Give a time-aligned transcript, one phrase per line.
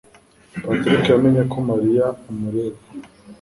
[0.63, 2.79] Patrick yamenye ko Mariya amureba.